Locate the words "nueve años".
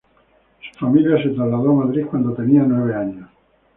2.63-3.29